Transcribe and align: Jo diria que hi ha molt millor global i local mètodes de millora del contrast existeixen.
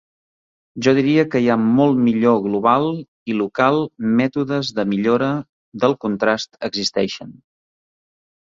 Jo 0.85 0.93
diria 0.99 1.25
que 1.33 1.41
hi 1.43 1.49
ha 1.55 1.57
molt 1.65 1.99
millor 2.05 2.39
global 2.45 2.89
i 3.33 3.37
local 3.41 3.77
mètodes 4.23 4.73
de 4.81 4.87
millora 4.95 5.31
del 5.85 5.97
contrast 6.07 6.59
existeixen. 6.71 7.39